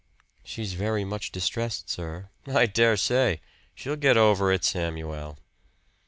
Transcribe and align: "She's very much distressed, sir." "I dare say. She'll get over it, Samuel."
"She's 0.43 0.73
very 0.73 1.05
much 1.05 1.31
distressed, 1.31 1.87
sir." 1.87 2.31
"I 2.47 2.65
dare 2.65 2.97
say. 2.97 3.39
She'll 3.75 3.95
get 3.97 4.17
over 4.17 4.51
it, 4.51 4.63
Samuel." 4.63 5.37